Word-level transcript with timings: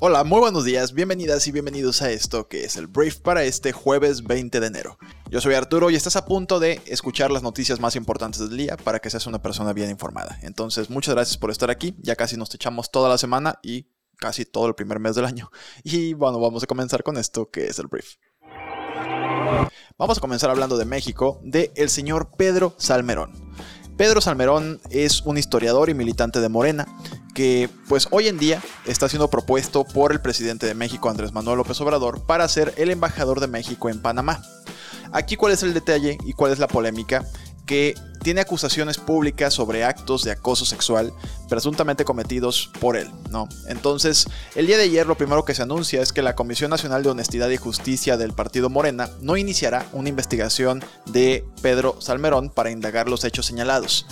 Hola, 0.00 0.22
muy 0.22 0.38
buenos 0.38 0.64
días, 0.64 0.92
bienvenidas 0.92 1.48
y 1.48 1.50
bienvenidos 1.50 2.02
a 2.02 2.10
esto 2.12 2.46
que 2.46 2.62
es 2.62 2.76
el 2.76 2.86
brief 2.86 3.18
para 3.18 3.42
este 3.42 3.72
jueves 3.72 4.22
20 4.22 4.60
de 4.60 4.66
enero. 4.68 4.96
Yo 5.28 5.40
soy 5.40 5.54
Arturo 5.54 5.90
y 5.90 5.96
estás 5.96 6.14
a 6.14 6.24
punto 6.24 6.60
de 6.60 6.80
escuchar 6.86 7.32
las 7.32 7.42
noticias 7.42 7.80
más 7.80 7.96
importantes 7.96 8.48
del 8.48 8.56
día 8.56 8.76
para 8.76 9.00
que 9.00 9.10
seas 9.10 9.26
una 9.26 9.42
persona 9.42 9.72
bien 9.72 9.90
informada. 9.90 10.38
Entonces, 10.42 10.88
muchas 10.88 11.16
gracias 11.16 11.36
por 11.36 11.50
estar 11.50 11.68
aquí, 11.68 11.96
ya 12.00 12.14
casi 12.14 12.36
nos 12.36 12.54
echamos 12.54 12.92
toda 12.92 13.08
la 13.08 13.18
semana 13.18 13.58
y 13.60 13.88
casi 14.18 14.44
todo 14.44 14.68
el 14.68 14.76
primer 14.76 15.00
mes 15.00 15.16
del 15.16 15.24
año. 15.24 15.50
Y 15.82 16.14
bueno, 16.14 16.38
vamos 16.38 16.62
a 16.62 16.68
comenzar 16.68 17.02
con 17.02 17.16
esto 17.16 17.50
que 17.50 17.66
es 17.66 17.80
el 17.80 17.88
brief. 17.88 18.18
Vamos 19.98 20.18
a 20.18 20.20
comenzar 20.20 20.48
hablando 20.48 20.76
de 20.76 20.84
México, 20.84 21.40
de 21.42 21.72
el 21.74 21.90
señor 21.90 22.30
Pedro 22.36 22.72
Salmerón. 22.78 23.32
Pedro 23.96 24.20
Salmerón 24.20 24.80
es 24.90 25.22
un 25.22 25.38
historiador 25.38 25.90
y 25.90 25.94
militante 25.94 26.40
de 26.40 26.48
Morena 26.48 26.86
que 27.38 27.70
pues 27.86 28.08
hoy 28.10 28.26
en 28.26 28.36
día 28.36 28.60
está 28.84 29.08
siendo 29.08 29.30
propuesto 29.30 29.84
por 29.84 30.10
el 30.10 30.20
presidente 30.20 30.66
de 30.66 30.74
México 30.74 31.08
Andrés 31.08 31.32
Manuel 31.32 31.58
López 31.58 31.80
Obrador 31.80 32.26
para 32.26 32.48
ser 32.48 32.74
el 32.76 32.90
embajador 32.90 33.38
de 33.38 33.46
México 33.46 33.88
en 33.88 34.02
Panamá. 34.02 34.42
Aquí 35.12 35.36
cuál 35.36 35.52
es 35.52 35.62
el 35.62 35.72
detalle 35.72 36.18
y 36.26 36.32
cuál 36.32 36.50
es 36.50 36.58
la 36.58 36.66
polémica 36.66 37.24
que 37.64 37.94
tiene 38.24 38.40
acusaciones 38.40 38.98
públicas 38.98 39.54
sobre 39.54 39.84
actos 39.84 40.24
de 40.24 40.32
acoso 40.32 40.64
sexual 40.64 41.12
presuntamente 41.48 42.04
cometidos 42.04 42.72
por 42.80 42.96
él, 42.96 43.08
¿no? 43.30 43.48
Entonces, 43.68 44.26
el 44.56 44.66
día 44.66 44.76
de 44.76 44.84
ayer 44.84 45.06
lo 45.06 45.16
primero 45.16 45.44
que 45.44 45.54
se 45.54 45.62
anuncia 45.62 46.02
es 46.02 46.12
que 46.12 46.22
la 46.22 46.34
Comisión 46.34 46.70
Nacional 46.70 47.04
de 47.04 47.10
Honestidad 47.10 47.50
y 47.50 47.56
Justicia 47.56 48.16
del 48.16 48.32
Partido 48.32 48.68
Morena 48.68 49.10
no 49.20 49.36
iniciará 49.36 49.86
una 49.92 50.08
investigación 50.08 50.82
de 51.06 51.44
Pedro 51.62 52.00
Salmerón 52.00 52.50
para 52.50 52.72
indagar 52.72 53.08
los 53.08 53.22
hechos 53.22 53.46
señalados. 53.46 54.06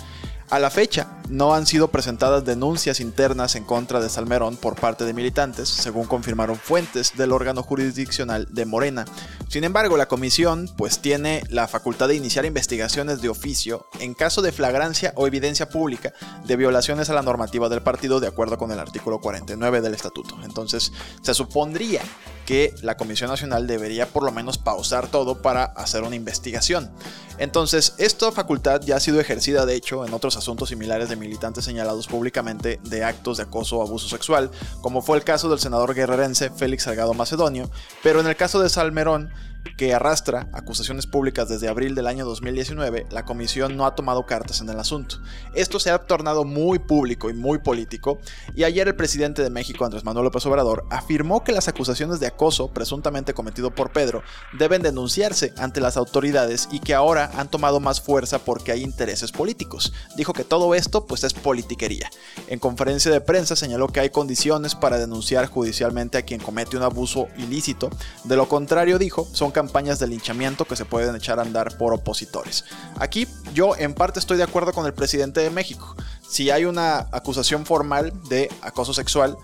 A 0.49 0.59
la 0.59 0.69
fecha, 0.69 1.07
no 1.27 1.53
han 1.53 1.65
sido 1.65 1.89
presentadas 1.89 2.45
denuncias 2.45 3.01
internas 3.01 3.55
en 3.55 3.65
contra 3.65 3.99
de 3.99 4.07
Salmerón 4.07 4.55
por 4.55 4.75
parte 4.79 5.03
de 5.03 5.13
militantes, 5.13 5.67
según 5.67 6.05
confirmaron 6.05 6.55
fuentes 6.55 7.17
del 7.17 7.33
órgano 7.33 7.63
jurisdiccional 7.63 8.47
de 8.49 8.65
Morena. 8.65 9.03
Sin 9.49 9.65
embargo, 9.65 9.97
la 9.97 10.07
comisión 10.07 10.69
pues 10.77 10.99
tiene 10.99 11.43
la 11.49 11.67
facultad 11.67 12.07
de 12.07 12.15
iniciar 12.15 12.45
investigaciones 12.45 13.21
de 13.21 13.27
oficio 13.27 13.87
en 13.99 14.13
caso 14.13 14.41
de 14.41 14.53
flagrancia 14.53 15.11
o 15.17 15.27
evidencia 15.27 15.67
pública 15.67 16.13
de 16.45 16.55
violaciones 16.55 17.09
a 17.09 17.13
la 17.13 17.23
normativa 17.23 17.67
del 17.67 17.81
partido 17.81 18.21
de 18.21 18.27
acuerdo 18.27 18.57
con 18.57 18.71
el 18.71 18.79
artículo 18.79 19.19
49 19.19 19.81
del 19.81 19.95
estatuto. 19.95 20.37
Entonces, 20.45 20.93
se 21.21 21.33
supondría 21.33 22.03
que 22.47 22.73
la 22.81 22.95
Comisión 22.95 23.29
Nacional 23.29 23.67
debería 23.67 24.07
por 24.07 24.23
lo 24.23 24.31
menos 24.31 24.57
pausar 24.57 25.09
todo 25.09 25.41
para 25.41 25.65
hacer 25.65 26.03
una 26.03 26.15
investigación. 26.15 26.89
Entonces, 27.37 27.93
esta 27.97 28.31
facultad 28.31 28.81
ya 28.81 28.95
ha 28.95 28.99
sido 29.01 29.19
ejercida 29.19 29.65
de 29.65 29.75
hecho 29.75 30.05
en 30.05 30.13
otros 30.13 30.37
asuntos 30.37 30.69
similares 30.69 31.09
de 31.09 31.17
militantes 31.17 31.65
señalados 31.65 32.07
públicamente 32.07 32.79
de 32.85 33.03
actos 33.03 33.35
de 33.35 33.43
acoso 33.43 33.77
o 33.77 33.81
abuso 33.81 34.07
sexual, 34.07 34.49
como 34.81 35.01
fue 35.01 35.17
el 35.17 35.25
caso 35.25 35.49
del 35.49 35.59
senador 35.59 35.93
guerrerense 35.93 36.49
Félix 36.49 36.83
Salgado 36.83 37.13
Macedonio, 37.13 37.69
pero 38.01 38.21
en 38.21 38.27
el 38.27 38.37
caso 38.37 38.61
de 38.61 38.69
Salmerón, 38.69 39.29
que 39.75 39.93
arrastra 39.93 40.49
acusaciones 40.53 41.07
públicas 41.07 41.49
desde 41.49 41.67
abril 41.67 41.95
del 41.95 42.07
año 42.07 42.25
2019, 42.25 43.07
la 43.11 43.25
comisión 43.25 43.75
no 43.75 43.85
ha 43.85 43.95
tomado 43.95 44.25
cartas 44.25 44.61
en 44.61 44.69
el 44.69 44.79
asunto. 44.79 45.17
Esto 45.53 45.79
se 45.79 45.91
ha 45.91 45.99
tornado 45.99 46.45
muy 46.45 46.79
público 46.79 47.29
y 47.29 47.33
muy 47.33 47.57
político, 47.59 48.19
y 48.55 48.63
ayer 48.63 48.87
el 48.87 48.95
presidente 48.95 49.41
de 49.41 49.49
México, 49.49 49.85
Andrés 49.85 50.03
Manuel 50.03 50.25
López 50.25 50.45
Obrador, 50.45 50.85
afirmó 50.89 51.43
que 51.43 51.51
las 51.51 51.67
acusaciones 51.67 52.19
de 52.19 52.27
acoso 52.27 52.69
presuntamente 52.69 53.33
cometido 53.33 53.71
por 53.73 53.91
Pedro 53.91 54.23
deben 54.57 54.81
denunciarse 54.81 55.53
ante 55.57 55.81
las 55.81 55.97
autoridades 55.97 56.69
y 56.71 56.79
que 56.79 56.93
ahora 56.93 57.31
han 57.35 57.49
tomado 57.49 57.79
más 57.79 58.01
fuerza 58.01 58.39
porque 58.39 58.71
hay 58.71 58.83
intereses 58.83 59.31
políticos. 59.31 59.93
Dijo 60.15 60.33
que 60.33 60.43
todo 60.43 60.75
esto 60.75 61.05
pues 61.05 61.23
es 61.23 61.33
politiquería. 61.33 62.09
En 62.47 62.59
conferencia 62.59 63.11
de 63.11 63.21
prensa 63.21 63.55
señaló 63.55 63.87
que 63.87 63.99
hay 63.99 64.09
condiciones 64.09 64.75
para 64.75 64.97
denunciar 64.97 65.47
judicialmente 65.47 66.17
a 66.17 66.23
quien 66.23 66.39
comete 66.39 66.77
un 66.77 66.83
abuso 66.83 67.27
ilícito, 67.37 67.89
de 68.23 68.35
lo 68.35 68.47
contrario 68.47 68.97
dijo, 68.97 69.27
son 69.31 69.51
campañas 69.57 69.97
de 69.97 70.05
linchamiento 70.05 70.65
que 70.65 70.75
se 70.75 70.85
pueden 70.85 71.15
echar 71.15 71.39
a 71.39 71.41
andar 71.41 71.79
por 71.79 71.91
opositores. 71.91 72.63
Aquí 72.99 73.27
yo 73.55 73.75
en 73.75 73.95
parte 73.95 74.19
estoy 74.19 74.37
de 74.37 74.43
acuerdo 74.43 74.71
con 74.71 74.85
el 74.85 74.93
presidente 74.93 75.39
de 75.39 75.49
México. 75.49 75.95
Si 76.29 76.51
hay 76.51 76.65
una 76.65 77.07
acusación 77.11 77.65
formal 77.65 78.13
de 78.29 78.51
acoso 78.61 78.93
sexual, 78.93 79.35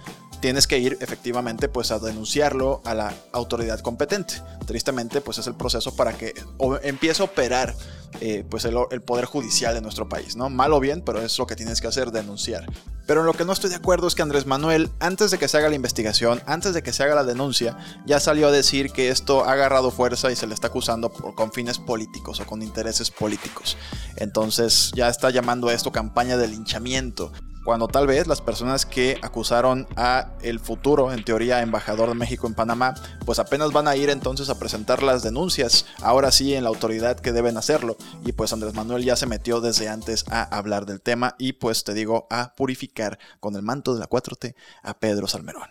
tienes 0.44 0.68
que 0.68 0.78
ir 0.78 0.98
efectivamente 1.00 1.70
pues 1.70 1.90
a 1.92 2.00
denunciarlo 2.00 2.82
a 2.84 2.94
la 2.94 3.14
autoridad 3.32 3.80
competente. 3.80 4.42
Tristemente 4.66 5.22
pues 5.22 5.38
es 5.38 5.48
el 5.48 5.56
proceso 5.56 5.96
para 5.96 6.18
que 6.18 6.34
empiece 6.82 7.22
a 7.22 7.26
operar 7.26 7.74
eh, 8.20 8.44
pues 8.50 8.66
el, 8.66 8.76
poder 9.04 9.24
judicial 9.24 9.74
de 9.74 9.80
nuestro 9.80 10.10
país, 10.10 10.36
¿no? 10.36 10.50
Mal 10.50 10.74
o 10.74 10.82
bien, 10.82 11.02
pero 11.02 11.22
es 11.22 11.40
lo 11.40 11.48
que 11.48 11.56
tienes 11.56 11.80
que 11.80 11.88
hacer, 11.88 12.12
denunciar. 12.12 12.66
Pero 13.08 13.22
en 13.22 13.26
lo 13.26 13.34
que 13.34 13.46
no 13.46 13.54
estoy 13.54 13.70
de 13.70 13.78
acuerdo 13.78 14.06
es 14.06 14.16
que 14.16 14.22
Andrés 14.22 14.46
Manuel, 14.46 14.90
antes 15.00 15.32
de 15.32 15.38
que 15.38 15.48
se 15.48 15.58
haga 15.58 15.70
la 15.70 15.76
investigación, 15.76 16.42
antes 16.46 16.74
de 16.74 16.84
que 16.84 16.92
se 16.92 17.04
haga 17.04 17.16
la 17.16 17.24
denuncia, 17.24 17.78
ya 18.06 18.20
salió 18.20 18.50
a 18.50 18.52
decir 18.52 18.92
que 18.92 19.12
esto 19.12 19.46
ha 19.46 19.54
agarrado 19.54 19.92
fuerza 19.92 20.30
y 20.30 20.36
se 20.36 20.46
le 20.46 20.54
está 20.54 20.68
acusando 20.68 21.10
con 21.10 21.54
fines 21.54 21.80
políticos 21.80 22.42
o 22.42 22.46
con 22.46 22.62
intereses 22.62 23.12
políticos. 23.12 23.78
Entonces 24.18 24.92
ya 24.94 25.08
está 25.08 25.30
llamando 25.30 25.70
a 25.70 25.74
esto 25.74 25.94
campaña 25.94 26.36
de 26.36 26.50
linchamiento 26.50 27.32
cuando 27.64 27.88
tal 27.88 28.08
vez 28.08 28.28
las 28.28 28.42
personas 28.42 28.86
que 28.86 29.18
acusaron 29.22 29.88
a 29.96 30.32
el 30.42 30.60
futuro, 30.60 31.12
en 31.12 31.24
teoría, 31.24 31.62
embajador 31.62 32.10
de 32.10 32.16
México 32.16 32.48
en 32.48 32.54
Panamá, 32.54 32.96
pues 33.26 33.40
apenas 33.40 33.72
van 33.72 33.88
a 33.88 33.96
ir 33.96 34.10
entonces 34.10 34.50
a 34.50 34.60
presentar 34.60 35.04
las 35.04 35.24
denuncias, 35.24 35.86
ahora 36.02 36.32
sí 36.32 36.54
en 36.54 36.64
la 36.64 36.70
autoridad 36.70 37.20
que 37.20 37.32
deben 37.32 37.58
hacerlo, 37.58 37.98
y 38.26 38.34
pues 38.34 38.54
Andrés 38.54 38.74
Manuel 38.74 39.04
ya 39.04 39.16
se 39.16 39.28
metió 39.28 39.62
desde 39.62 39.90
antes 39.90 40.26
a 40.30 40.44
hablar 40.44 40.86
del 40.86 41.02
tema 41.02 41.36
y 41.38 41.54
pues 41.54 41.84
te 41.84 41.94
digo 41.94 42.28
a 42.30 42.54
purificar 42.56 43.20
con 43.40 43.56
el 43.56 43.62
manto 43.62 43.94
de 43.94 44.00
la 44.00 44.10
4T 44.10 44.56
a 44.82 45.00
Pedro 45.00 45.28
Salmerón. 45.28 45.70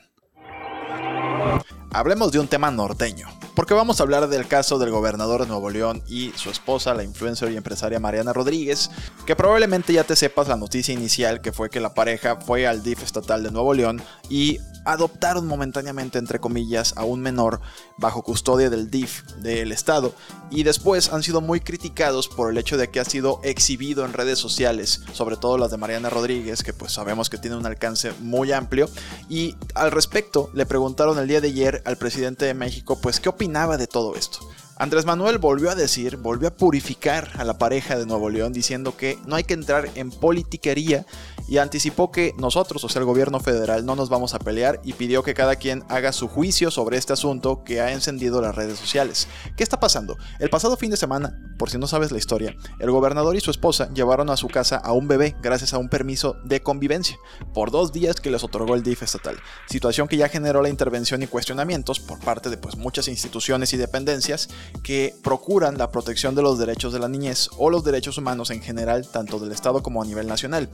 Hablemos 1.94 2.32
de 2.32 2.38
un 2.38 2.48
tema 2.48 2.70
norteño, 2.70 3.28
porque 3.54 3.74
vamos 3.74 4.00
a 4.00 4.04
hablar 4.04 4.26
del 4.28 4.48
caso 4.48 4.78
del 4.78 4.90
gobernador 4.90 5.42
de 5.42 5.46
Nuevo 5.46 5.68
León 5.68 6.02
y 6.08 6.32
su 6.36 6.48
esposa, 6.48 6.94
la 6.94 7.04
influencer 7.04 7.52
y 7.52 7.58
empresaria 7.58 8.00
Mariana 8.00 8.32
Rodríguez, 8.32 8.90
que 9.26 9.36
probablemente 9.36 9.92
ya 9.92 10.02
te 10.02 10.16
sepas 10.16 10.48
la 10.48 10.56
noticia 10.56 10.94
inicial 10.94 11.42
que 11.42 11.52
fue 11.52 11.68
que 11.68 11.80
la 11.80 11.92
pareja 11.92 12.36
fue 12.36 12.66
al 12.66 12.82
DIF 12.82 13.02
estatal 13.02 13.42
de 13.42 13.50
Nuevo 13.50 13.74
León 13.74 14.00
y 14.30 14.58
adoptaron 14.84 15.46
momentáneamente, 15.46 16.18
entre 16.18 16.40
comillas, 16.40 16.94
a 16.96 17.04
un 17.04 17.20
menor 17.20 17.60
bajo 17.98 18.22
custodia 18.22 18.70
del 18.70 18.90
DIF 18.90 19.22
del 19.36 19.72
Estado. 19.72 20.14
Y 20.50 20.64
después 20.64 21.12
han 21.12 21.22
sido 21.22 21.40
muy 21.40 21.60
criticados 21.60 22.28
por 22.28 22.50
el 22.50 22.58
hecho 22.58 22.76
de 22.76 22.90
que 22.90 23.00
ha 23.00 23.04
sido 23.04 23.40
exhibido 23.44 24.04
en 24.04 24.12
redes 24.12 24.38
sociales, 24.38 25.02
sobre 25.12 25.36
todo 25.36 25.58
las 25.58 25.70
de 25.70 25.76
Mariana 25.76 26.10
Rodríguez, 26.10 26.62
que 26.62 26.72
pues 26.72 26.92
sabemos 26.92 27.30
que 27.30 27.38
tiene 27.38 27.56
un 27.56 27.66
alcance 27.66 28.12
muy 28.20 28.52
amplio. 28.52 28.88
Y 29.28 29.56
al 29.74 29.92
respecto 29.92 30.50
le 30.54 30.66
preguntaron 30.66 31.18
el 31.18 31.28
día 31.28 31.40
de 31.40 31.48
ayer 31.48 31.81
al 31.84 31.96
presidente 31.96 32.44
de 32.44 32.54
México, 32.54 33.00
pues, 33.00 33.20
¿qué 33.20 33.28
opinaba 33.28 33.76
de 33.76 33.86
todo 33.86 34.14
esto? 34.16 34.38
Andrés 34.76 35.04
Manuel 35.04 35.38
volvió 35.38 35.70
a 35.70 35.74
decir, 35.74 36.16
volvió 36.16 36.48
a 36.48 36.56
purificar 36.56 37.30
a 37.36 37.44
la 37.44 37.58
pareja 37.58 37.96
de 37.96 38.06
Nuevo 38.06 38.30
León 38.30 38.52
diciendo 38.52 38.96
que 38.96 39.18
no 39.26 39.36
hay 39.36 39.44
que 39.44 39.54
entrar 39.54 39.88
en 39.94 40.10
politiquería 40.10 41.06
y 41.48 41.58
anticipó 41.58 42.10
que 42.10 42.34
nosotros, 42.38 42.84
o 42.84 42.88
sea 42.88 43.00
el 43.00 43.06
gobierno 43.06 43.40
federal, 43.40 43.84
no 43.84 43.96
nos 43.96 44.08
vamos 44.08 44.34
a 44.34 44.38
pelear 44.38 44.80
y 44.84 44.94
pidió 44.94 45.22
que 45.22 45.34
cada 45.34 45.56
quien 45.56 45.84
haga 45.88 46.12
su 46.12 46.28
juicio 46.28 46.70
sobre 46.70 46.96
este 46.96 47.12
asunto 47.12 47.64
que 47.64 47.80
ha 47.80 47.92
encendido 47.92 48.40
las 48.40 48.54
redes 48.54 48.78
sociales. 48.78 49.28
¿Qué 49.56 49.62
está 49.62 49.80
pasando? 49.80 50.16
El 50.38 50.50
pasado 50.50 50.76
fin 50.76 50.90
de 50.90 50.96
semana, 50.96 51.38
por 51.58 51.70
si 51.70 51.78
no 51.78 51.86
sabes 51.86 52.12
la 52.12 52.18
historia, 52.18 52.54
el 52.78 52.90
gobernador 52.90 53.36
y 53.36 53.40
su 53.40 53.50
esposa 53.50 53.92
llevaron 53.92 54.30
a 54.30 54.36
su 54.36 54.48
casa 54.48 54.76
a 54.76 54.92
un 54.92 55.08
bebé 55.08 55.36
gracias 55.42 55.74
a 55.74 55.78
un 55.78 55.88
permiso 55.88 56.36
de 56.44 56.62
convivencia 56.62 57.16
por 57.54 57.70
dos 57.70 57.92
días 57.92 58.16
que 58.16 58.30
les 58.30 58.44
otorgó 58.44 58.74
el 58.74 58.82
DIF 58.82 59.02
estatal, 59.02 59.36
situación 59.68 60.08
que 60.08 60.16
ya 60.16 60.28
generó 60.28 60.62
la 60.62 60.68
intervención 60.68 61.22
y 61.22 61.26
cuestionamientos 61.26 62.00
por 62.00 62.18
parte 62.20 62.50
de 62.50 62.56
pues, 62.56 62.76
muchas 62.76 63.08
instituciones 63.08 63.72
y 63.72 63.76
dependencias 63.76 64.48
que 64.82 65.14
procuran 65.22 65.78
la 65.78 65.90
protección 65.90 66.34
de 66.34 66.42
los 66.42 66.58
derechos 66.58 66.92
de 66.92 66.98
la 66.98 67.08
niñez 67.08 67.48
o 67.58 67.70
los 67.70 67.84
derechos 67.84 68.18
humanos 68.18 68.50
en 68.50 68.62
general, 68.62 69.08
tanto 69.10 69.38
del 69.38 69.52
Estado 69.52 69.82
como 69.82 70.02
a 70.02 70.06
nivel 70.06 70.26
nacional. 70.26 70.68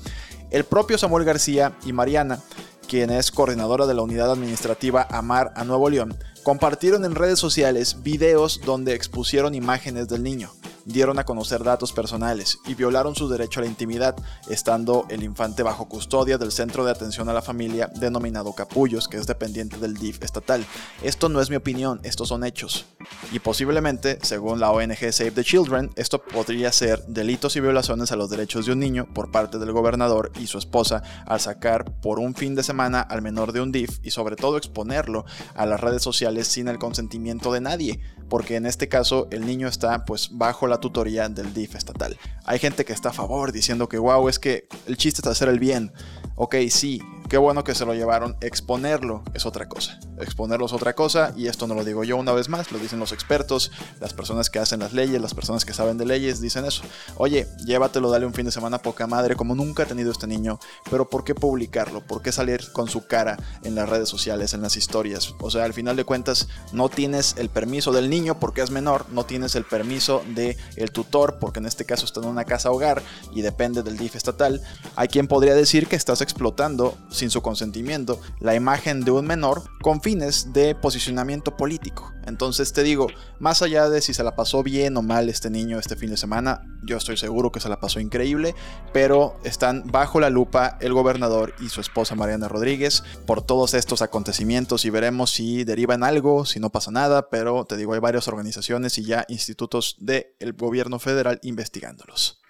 Propio 0.64 0.98
Samuel 0.98 1.24
García 1.24 1.76
y 1.84 1.92
Mariana, 1.92 2.40
quien 2.86 3.10
es 3.10 3.30
coordinadora 3.30 3.86
de 3.86 3.94
la 3.94 4.02
unidad 4.02 4.32
administrativa 4.32 5.06
Amar 5.10 5.52
a 5.56 5.64
Nuevo 5.64 5.90
León, 5.90 6.16
compartieron 6.42 7.04
en 7.04 7.14
redes 7.14 7.38
sociales 7.38 8.02
videos 8.02 8.60
donde 8.64 8.94
expusieron 8.94 9.54
imágenes 9.54 10.08
del 10.08 10.22
niño 10.22 10.52
dieron 10.88 11.18
a 11.18 11.24
conocer 11.24 11.62
datos 11.62 11.92
personales 11.92 12.58
y 12.66 12.74
violaron 12.74 13.14
su 13.14 13.28
derecho 13.28 13.60
a 13.60 13.62
la 13.62 13.68
intimidad, 13.68 14.16
estando 14.48 15.06
el 15.10 15.22
infante 15.22 15.62
bajo 15.62 15.86
custodia 15.86 16.38
del 16.38 16.50
Centro 16.50 16.84
de 16.84 16.90
Atención 16.90 17.28
a 17.28 17.34
la 17.34 17.42
Familia 17.42 17.90
denominado 17.94 18.54
Capullos, 18.54 19.06
que 19.06 19.18
es 19.18 19.26
dependiente 19.26 19.76
del 19.76 19.94
DIF 19.94 20.22
estatal. 20.22 20.64
Esto 21.02 21.28
no 21.28 21.42
es 21.42 21.50
mi 21.50 21.56
opinión, 21.56 22.00
estos 22.04 22.28
son 22.28 22.42
hechos. 22.42 22.86
Y 23.32 23.38
posiblemente, 23.38 24.18
según 24.22 24.60
la 24.60 24.70
ONG 24.70 25.12
Save 25.12 25.32
the 25.32 25.44
Children, 25.44 25.90
esto 25.96 26.22
podría 26.22 26.72
ser 26.72 27.04
delitos 27.06 27.54
y 27.56 27.60
violaciones 27.60 28.10
a 28.10 28.16
los 28.16 28.30
derechos 28.30 28.64
de 28.64 28.72
un 28.72 28.80
niño 28.80 29.06
por 29.12 29.30
parte 29.30 29.58
del 29.58 29.72
gobernador 29.72 30.32
y 30.40 30.46
su 30.46 30.56
esposa 30.56 31.02
al 31.26 31.40
sacar 31.40 32.00
por 32.00 32.18
un 32.18 32.34
fin 32.34 32.54
de 32.54 32.62
semana 32.62 33.02
al 33.02 33.20
menor 33.20 33.52
de 33.52 33.60
un 33.60 33.72
DIF 33.72 33.98
y 34.02 34.10
sobre 34.10 34.36
todo 34.36 34.56
exponerlo 34.56 35.26
a 35.54 35.66
las 35.66 35.80
redes 35.80 36.02
sociales 36.02 36.48
sin 36.48 36.68
el 36.68 36.78
consentimiento 36.78 37.52
de 37.52 37.60
nadie, 37.60 38.00
porque 38.30 38.56
en 38.56 38.64
este 38.64 38.88
caso 38.88 39.28
el 39.30 39.44
niño 39.44 39.68
está 39.68 40.04
pues 40.04 40.30
bajo 40.32 40.66
la 40.66 40.77
tutoría 40.80 41.28
del 41.28 41.52
DIF 41.52 41.74
estatal. 41.74 42.16
Hay 42.44 42.58
gente 42.58 42.84
que 42.84 42.92
está 42.92 43.10
a 43.10 43.12
favor 43.12 43.52
diciendo 43.52 43.88
que 43.88 43.98
wow, 43.98 44.28
es 44.28 44.38
que 44.38 44.68
el 44.86 44.96
chiste 44.96 45.20
es 45.22 45.26
hacer 45.26 45.48
el 45.48 45.58
bien. 45.58 45.92
Ok, 46.36 46.56
sí, 46.70 47.02
Qué 47.28 47.36
bueno 47.36 47.62
que 47.62 47.74
se 47.74 47.84
lo 47.84 47.92
llevaron. 47.92 48.36
Exponerlo 48.40 49.22
es 49.34 49.44
otra 49.44 49.68
cosa. 49.68 50.00
Exponerlo 50.18 50.64
es 50.64 50.72
otra 50.72 50.94
cosa 50.94 51.34
y 51.36 51.46
esto 51.48 51.66
no 51.66 51.74
lo 51.74 51.84
digo 51.84 52.02
yo 52.02 52.16
una 52.16 52.32
vez 52.32 52.48
más, 52.48 52.72
lo 52.72 52.78
dicen 52.78 52.98
los 52.98 53.12
expertos, 53.12 53.70
las 54.00 54.14
personas 54.14 54.48
que 54.48 54.58
hacen 54.58 54.80
las 54.80 54.94
leyes, 54.94 55.20
las 55.20 55.34
personas 55.34 55.66
que 55.66 55.74
saben 55.74 55.98
de 55.98 56.06
leyes 56.06 56.40
dicen 56.40 56.64
eso. 56.64 56.82
Oye, 57.16 57.46
llévatelo, 57.66 58.10
dale 58.10 58.24
un 58.24 58.32
fin 58.32 58.46
de 58.46 58.50
semana 58.50 58.78
poca 58.78 59.06
madre 59.06 59.36
como 59.36 59.54
nunca 59.54 59.82
ha 59.82 59.86
tenido 59.86 60.10
este 60.10 60.26
niño, 60.26 60.58
pero 60.90 61.10
¿por 61.10 61.22
qué 61.22 61.34
publicarlo? 61.34 62.00
¿Por 62.00 62.22
qué 62.22 62.32
salir 62.32 62.72
con 62.72 62.88
su 62.88 63.06
cara 63.06 63.36
en 63.62 63.74
las 63.74 63.90
redes 63.90 64.08
sociales, 64.08 64.54
en 64.54 64.62
las 64.62 64.78
historias? 64.78 65.34
O 65.40 65.50
sea, 65.50 65.64
al 65.64 65.74
final 65.74 65.96
de 65.96 66.04
cuentas 66.04 66.48
no 66.72 66.88
tienes 66.88 67.34
el 67.36 67.50
permiso 67.50 67.92
del 67.92 68.08
niño 68.08 68.40
porque 68.40 68.62
es 68.62 68.70
menor, 68.70 69.04
no 69.10 69.26
tienes 69.26 69.54
el 69.54 69.64
permiso 69.64 70.24
del 70.34 70.56
el 70.76 70.92
tutor 70.92 71.38
porque 71.38 71.58
en 71.58 71.66
este 71.66 71.84
caso 71.84 72.06
está 72.06 72.20
en 72.20 72.26
una 72.26 72.44
casa 72.44 72.70
hogar 72.70 73.02
y 73.34 73.42
depende 73.42 73.82
del 73.82 73.98
DIF 73.98 74.16
estatal. 74.16 74.62
Hay 74.96 75.08
quien 75.08 75.28
podría 75.28 75.54
decir 75.54 75.88
que 75.88 75.96
estás 75.96 76.22
explotando 76.22 76.96
sin 77.18 77.30
su 77.30 77.42
consentimiento 77.42 78.20
la 78.40 78.54
imagen 78.54 79.04
de 79.04 79.10
un 79.10 79.26
menor 79.26 79.64
con 79.82 80.00
fines 80.00 80.52
de 80.52 80.74
posicionamiento 80.74 81.56
político. 81.56 82.12
Entonces 82.26 82.72
te 82.72 82.82
digo, 82.82 83.06
más 83.38 83.62
allá 83.62 83.88
de 83.88 84.02
si 84.02 84.12
se 84.12 84.22
la 84.22 84.36
pasó 84.36 84.62
bien 84.62 84.96
o 84.96 85.02
mal 85.02 85.28
este 85.28 85.50
niño 85.50 85.78
este 85.78 85.96
fin 85.96 86.10
de 86.10 86.16
semana, 86.16 86.62
yo 86.84 86.96
estoy 86.96 87.16
seguro 87.16 87.50
que 87.50 87.60
se 87.60 87.68
la 87.68 87.80
pasó 87.80 88.00
increíble, 88.00 88.54
pero 88.92 89.38
están 89.44 89.84
bajo 89.86 90.20
la 90.20 90.30
lupa 90.30 90.76
el 90.80 90.92
gobernador 90.92 91.54
y 91.60 91.68
su 91.70 91.80
esposa 91.80 92.14
Mariana 92.14 92.48
Rodríguez 92.48 93.02
por 93.26 93.42
todos 93.42 93.74
estos 93.74 94.02
acontecimientos 94.02 94.84
y 94.84 94.90
veremos 94.90 95.30
si 95.30 95.64
derivan 95.64 96.04
algo, 96.04 96.44
si 96.44 96.60
no 96.60 96.70
pasa 96.70 96.90
nada, 96.90 97.30
pero 97.30 97.64
te 97.64 97.76
digo, 97.76 97.94
hay 97.94 98.00
varias 98.00 98.28
organizaciones 98.28 98.98
y 98.98 99.04
ya 99.04 99.24
institutos 99.28 99.96
del 99.98 100.52
gobierno 100.56 100.98
federal 100.98 101.40
investigándolos. 101.42 102.40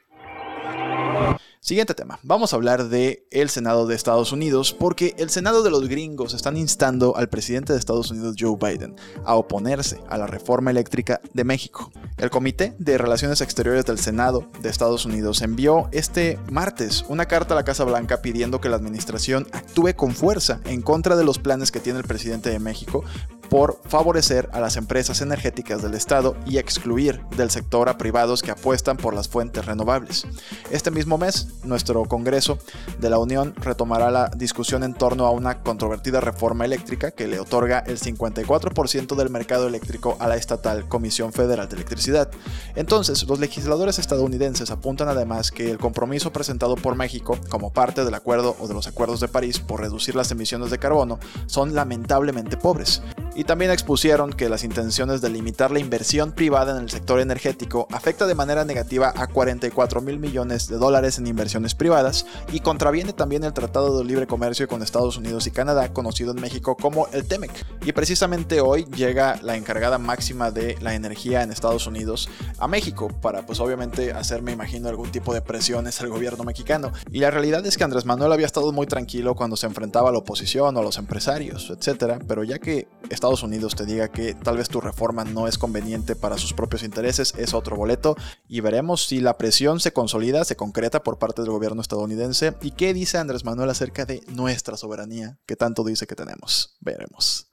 Siguiente 1.60 1.92
tema. 1.92 2.20
Vamos 2.22 2.52
a 2.52 2.56
hablar 2.56 2.88
de 2.88 3.26
el 3.32 3.50
Senado 3.50 3.88
de 3.88 3.96
Estados 3.96 4.30
Unidos 4.30 4.72
porque 4.72 5.14
el 5.18 5.28
Senado 5.28 5.64
de 5.64 5.70
los 5.70 5.88
gringos 5.88 6.32
están 6.32 6.56
instando 6.56 7.16
al 7.16 7.28
presidente 7.28 7.72
de 7.72 7.80
Estados 7.80 8.12
Unidos 8.12 8.36
Joe 8.38 8.56
Biden 8.56 8.94
a 9.24 9.34
oponerse 9.34 10.00
a 10.08 10.18
la 10.18 10.28
reforma 10.28 10.70
eléctrica 10.70 11.20
de 11.34 11.42
México. 11.42 11.90
El 12.16 12.30
Comité 12.30 12.74
de 12.78 12.96
Relaciones 12.96 13.40
Exteriores 13.40 13.84
del 13.86 13.98
Senado 13.98 14.48
de 14.62 14.68
Estados 14.68 15.04
Unidos 15.04 15.42
envió 15.42 15.88
este 15.90 16.38
martes 16.48 17.04
una 17.08 17.26
carta 17.26 17.54
a 17.54 17.56
la 17.56 17.64
Casa 17.64 17.84
Blanca 17.84 18.22
pidiendo 18.22 18.60
que 18.60 18.68
la 18.68 18.76
administración 18.76 19.48
actúe 19.50 19.94
con 19.96 20.14
fuerza 20.14 20.60
en 20.64 20.80
contra 20.80 21.16
de 21.16 21.24
los 21.24 21.40
planes 21.40 21.72
que 21.72 21.80
tiene 21.80 21.98
el 21.98 22.06
presidente 22.06 22.50
de 22.50 22.60
México 22.60 23.04
por 23.48 23.80
favorecer 23.86 24.48
a 24.52 24.60
las 24.60 24.76
empresas 24.76 25.20
energéticas 25.20 25.82
del 25.82 25.94
Estado 25.94 26.36
y 26.46 26.58
excluir 26.58 27.20
del 27.36 27.50
sector 27.50 27.88
a 27.88 27.98
privados 27.98 28.42
que 28.42 28.50
apuestan 28.50 28.96
por 28.96 29.14
las 29.14 29.28
fuentes 29.28 29.64
renovables. 29.64 30.26
Este 30.70 30.90
mismo 30.90 31.18
mes, 31.18 31.48
nuestro 31.64 32.04
Congreso 32.04 32.58
de 32.98 33.10
la 33.10 33.18
Unión 33.18 33.54
retomará 33.56 34.10
la 34.10 34.30
discusión 34.36 34.82
en 34.82 34.94
torno 34.94 35.26
a 35.26 35.30
una 35.30 35.62
controvertida 35.62 36.20
reforma 36.20 36.64
eléctrica 36.64 37.10
que 37.10 37.26
le 37.26 37.40
otorga 37.40 37.80
el 37.80 37.98
54% 37.98 39.16
del 39.16 39.30
mercado 39.30 39.66
eléctrico 39.66 40.16
a 40.20 40.28
la 40.28 40.36
estatal 40.36 40.88
Comisión 40.88 41.32
Federal 41.32 41.68
de 41.68 41.76
Electricidad. 41.76 42.30
Entonces, 42.74 43.22
los 43.24 43.38
legisladores 43.38 43.98
estadounidenses 43.98 44.70
apuntan 44.70 45.08
además 45.08 45.50
que 45.50 45.70
el 45.70 45.78
compromiso 45.78 46.32
presentado 46.32 46.76
por 46.76 46.94
México 46.94 47.38
como 47.48 47.72
parte 47.72 48.04
del 48.04 48.14
acuerdo 48.14 48.56
o 48.60 48.68
de 48.68 48.74
los 48.74 48.86
acuerdos 48.86 49.20
de 49.20 49.28
París 49.28 49.58
por 49.58 49.80
reducir 49.80 50.14
las 50.14 50.30
emisiones 50.30 50.70
de 50.70 50.78
carbono 50.78 51.18
son 51.46 51.74
lamentablemente 51.74 52.56
pobres 52.56 53.02
y 53.38 53.44
también 53.44 53.70
expusieron 53.70 54.32
que 54.32 54.48
las 54.48 54.64
intenciones 54.64 55.20
de 55.20 55.28
limitar 55.28 55.70
la 55.70 55.78
inversión 55.78 56.32
privada 56.32 56.76
en 56.76 56.82
el 56.82 56.90
sector 56.90 57.20
energético 57.20 57.86
afecta 57.92 58.26
de 58.26 58.34
manera 58.34 58.64
negativa 58.64 59.12
a 59.14 59.28
44 59.28 60.00
mil 60.00 60.18
millones 60.18 60.66
de 60.66 60.76
dólares 60.76 61.18
en 61.18 61.28
inversiones 61.28 61.76
privadas 61.76 62.26
y 62.52 62.58
contraviene 62.58 63.12
también 63.12 63.44
el 63.44 63.52
Tratado 63.52 63.96
de 63.96 64.04
Libre 64.04 64.26
Comercio 64.26 64.66
con 64.66 64.82
Estados 64.82 65.18
Unidos 65.18 65.46
y 65.46 65.52
Canadá, 65.52 65.92
conocido 65.92 66.32
en 66.32 66.40
México 66.40 66.76
como 66.76 67.06
el 67.12 67.28
TEMEC. 67.28 67.52
Y 67.86 67.92
precisamente 67.92 68.60
hoy 68.60 68.86
llega 68.86 69.38
la 69.40 69.54
encargada 69.54 69.98
máxima 69.98 70.50
de 70.50 70.76
la 70.80 70.96
energía 70.96 71.44
en 71.44 71.52
Estados 71.52 71.86
Unidos 71.86 72.28
a 72.58 72.66
México 72.66 73.06
para 73.22 73.46
pues 73.46 73.60
obviamente 73.60 74.10
hacer, 74.10 74.42
me 74.42 74.50
imagino, 74.50 74.88
algún 74.88 75.12
tipo 75.12 75.32
de 75.32 75.42
presiones 75.42 76.00
al 76.00 76.08
gobierno 76.08 76.42
mexicano. 76.42 76.90
Y 77.12 77.20
la 77.20 77.30
realidad 77.30 77.64
es 77.64 77.78
que 77.78 77.84
Andrés 77.84 78.04
Manuel 78.04 78.32
había 78.32 78.46
estado 78.46 78.72
muy 78.72 78.88
tranquilo 78.88 79.36
cuando 79.36 79.56
se 79.56 79.66
enfrentaba 79.66 80.08
a 80.08 80.12
la 80.12 80.18
oposición 80.18 80.76
o 80.76 80.80
a 80.80 80.82
los 80.82 80.98
empresarios, 80.98 81.70
etcétera, 81.70 82.18
pero 82.26 82.42
ya 82.42 82.58
que 82.58 82.88
Estados 83.10 83.27
Estados 83.28 83.42
Unidos 83.42 83.74
te 83.74 83.84
diga 83.84 84.08
que 84.08 84.32
tal 84.32 84.56
vez 84.56 84.70
tu 84.70 84.80
reforma 84.80 85.22
no 85.22 85.46
es 85.46 85.58
conveniente 85.58 86.16
para 86.16 86.38
sus 86.38 86.54
propios 86.54 86.82
intereses, 86.82 87.34
es 87.36 87.52
otro 87.52 87.76
boleto 87.76 88.16
y 88.48 88.60
veremos 88.60 89.04
si 89.04 89.20
la 89.20 89.36
presión 89.36 89.80
se 89.80 89.92
consolida, 89.92 90.46
se 90.46 90.56
concreta 90.56 91.02
por 91.02 91.18
parte 91.18 91.42
del 91.42 91.50
gobierno 91.50 91.82
estadounidense 91.82 92.54
y 92.62 92.70
qué 92.70 92.94
dice 92.94 93.18
Andrés 93.18 93.44
Manuel 93.44 93.68
acerca 93.68 94.06
de 94.06 94.22
nuestra 94.28 94.78
soberanía 94.78 95.36
que 95.44 95.56
tanto 95.56 95.84
dice 95.84 96.06
que 96.06 96.14
tenemos. 96.14 96.78
Veremos. 96.80 97.50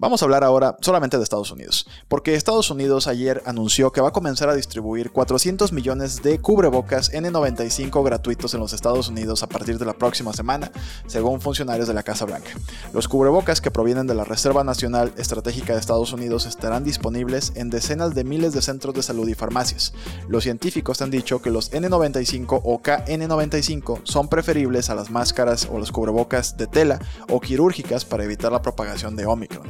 Vamos 0.00 0.22
a 0.22 0.24
hablar 0.24 0.44
ahora 0.44 0.78
solamente 0.80 1.18
de 1.18 1.22
Estados 1.22 1.50
Unidos, 1.50 1.86
porque 2.08 2.34
Estados 2.34 2.70
Unidos 2.70 3.06
ayer 3.06 3.42
anunció 3.44 3.92
que 3.92 4.00
va 4.00 4.08
a 4.08 4.12
comenzar 4.12 4.48
a 4.48 4.54
distribuir 4.54 5.10
400 5.10 5.74
millones 5.74 6.22
de 6.22 6.38
cubrebocas 6.38 7.12
N95 7.12 8.02
gratuitos 8.02 8.54
en 8.54 8.60
los 8.60 8.72
Estados 8.72 9.08
Unidos 9.08 9.42
a 9.42 9.46
partir 9.46 9.78
de 9.78 9.84
la 9.84 9.92
próxima 9.92 10.32
semana, 10.32 10.72
según 11.06 11.42
funcionarios 11.42 11.86
de 11.86 11.92
la 11.92 12.02
Casa 12.02 12.24
Blanca. 12.24 12.48
Los 12.94 13.08
cubrebocas 13.08 13.60
que 13.60 13.70
provienen 13.70 14.06
de 14.06 14.14
la 14.14 14.24
Reserva 14.24 14.64
Nacional 14.64 15.12
Estratégica 15.18 15.74
de 15.74 15.80
Estados 15.80 16.14
Unidos 16.14 16.46
estarán 16.46 16.82
disponibles 16.82 17.52
en 17.54 17.68
decenas 17.68 18.14
de 18.14 18.24
miles 18.24 18.54
de 18.54 18.62
centros 18.62 18.94
de 18.94 19.02
salud 19.02 19.28
y 19.28 19.34
farmacias. 19.34 19.92
Los 20.28 20.44
científicos 20.44 21.02
han 21.02 21.10
dicho 21.10 21.42
que 21.42 21.50
los 21.50 21.72
N95 21.72 22.62
o 22.64 22.80
KN95 22.80 24.00
son 24.04 24.28
preferibles 24.28 24.88
a 24.88 24.94
las 24.94 25.10
máscaras 25.10 25.68
o 25.70 25.78
los 25.78 25.92
cubrebocas 25.92 26.56
de 26.56 26.66
tela 26.66 27.00
o 27.28 27.38
quirúrgicas 27.38 28.06
para 28.06 28.24
evitar 28.24 28.50
la 28.50 28.62
propagación 28.62 29.14
de 29.14 29.26
Omicron. 29.26 29.68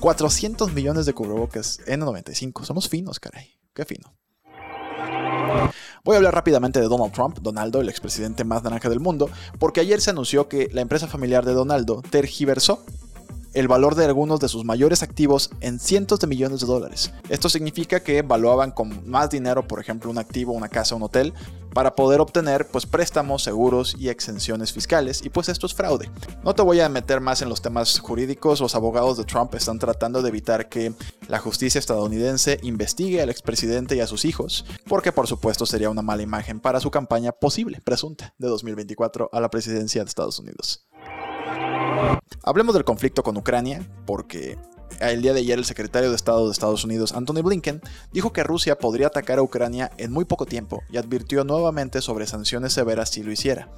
400 0.00 0.72
millones 0.72 1.06
de 1.06 1.12
cubrebocas 1.12 1.80
N95. 1.86 2.64
Somos 2.64 2.88
finos, 2.88 3.20
caray. 3.20 3.58
Qué 3.74 3.84
fino. 3.84 4.14
Voy 6.04 6.14
a 6.14 6.16
hablar 6.18 6.34
rápidamente 6.34 6.80
de 6.80 6.86
Donald 6.86 7.12
Trump, 7.12 7.38
Donaldo, 7.40 7.80
el 7.80 7.88
expresidente 7.88 8.44
más 8.44 8.62
naranja 8.62 8.88
del 8.88 9.00
mundo, 9.00 9.28
porque 9.58 9.80
ayer 9.80 10.00
se 10.00 10.10
anunció 10.10 10.48
que 10.48 10.68
la 10.72 10.80
empresa 10.80 11.06
familiar 11.06 11.44
de 11.44 11.52
Donaldo 11.52 12.02
tergiversó 12.08 12.84
el 13.52 13.68
valor 13.68 13.94
de 13.94 14.04
algunos 14.04 14.40
de 14.40 14.48
sus 14.48 14.64
mayores 14.64 15.02
activos 15.02 15.50
en 15.60 15.78
cientos 15.78 16.20
de 16.20 16.26
millones 16.26 16.60
de 16.60 16.66
dólares. 16.66 17.12
Esto 17.28 17.48
significa 17.48 18.00
que 18.00 18.18
evaluaban 18.18 18.70
con 18.70 19.08
más 19.08 19.30
dinero, 19.30 19.66
por 19.66 19.80
ejemplo, 19.80 20.10
un 20.10 20.18
activo, 20.18 20.52
una 20.52 20.68
casa, 20.68 20.94
un 20.94 21.02
hotel, 21.02 21.34
para 21.74 21.94
poder 21.94 22.20
obtener 22.20 22.66
pues 22.66 22.86
préstamos, 22.86 23.42
seguros 23.42 23.94
y 23.98 24.08
exenciones 24.08 24.72
fiscales, 24.72 25.22
y 25.24 25.30
pues 25.30 25.48
esto 25.48 25.66
es 25.66 25.74
fraude. 25.74 26.10
No 26.42 26.54
te 26.54 26.62
voy 26.62 26.80
a 26.80 26.88
meter 26.88 27.20
más 27.20 27.42
en 27.42 27.48
los 27.48 27.62
temas 27.62 27.98
jurídicos, 27.98 28.60
los 28.60 28.74
abogados 28.74 29.18
de 29.18 29.24
Trump 29.24 29.54
están 29.54 29.78
tratando 29.78 30.22
de 30.22 30.28
evitar 30.28 30.68
que 30.68 30.92
la 31.28 31.38
justicia 31.38 31.78
estadounidense 31.78 32.58
investigue 32.62 33.22
al 33.22 33.30
expresidente 33.30 33.96
y 33.96 34.00
a 34.00 34.06
sus 34.06 34.24
hijos, 34.24 34.64
porque 34.88 35.12
por 35.12 35.26
supuesto 35.26 35.66
sería 35.66 35.90
una 35.90 36.02
mala 36.02 36.22
imagen 36.22 36.60
para 36.60 36.80
su 36.80 36.90
campaña 36.90 37.32
posible, 37.32 37.80
presunta, 37.82 38.34
de 38.38 38.48
2024 38.48 39.30
a 39.32 39.40
la 39.40 39.50
presidencia 39.50 40.02
de 40.02 40.08
Estados 40.08 40.38
Unidos. 40.38 40.86
Hablemos 42.42 42.74
del 42.74 42.84
conflicto 42.84 43.22
con 43.22 43.36
Ucrania, 43.36 43.86
porque 44.06 44.58
el 45.00 45.22
día 45.22 45.32
de 45.32 45.40
ayer 45.40 45.58
el 45.58 45.64
secretario 45.64 46.10
de 46.10 46.16
Estado 46.16 46.46
de 46.46 46.52
Estados 46.52 46.84
Unidos, 46.84 47.12
Anthony 47.12 47.42
Blinken, 47.42 47.80
dijo 48.12 48.32
que 48.32 48.44
Rusia 48.44 48.78
podría 48.78 49.08
atacar 49.08 49.38
a 49.38 49.42
Ucrania 49.42 49.90
en 49.98 50.12
muy 50.12 50.24
poco 50.24 50.46
tiempo 50.46 50.82
y 50.90 50.96
advirtió 50.96 51.44
nuevamente 51.44 52.00
sobre 52.00 52.26
sanciones 52.26 52.72
severas 52.72 53.10
si 53.10 53.22
lo 53.22 53.32
hiciera. 53.32 53.68